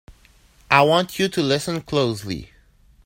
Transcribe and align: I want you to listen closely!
I 0.71 0.81
want 0.81 1.19
you 1.19 1.27
to 1.27 1.43
listen 1.43 1.79
closely! 1.81 2.49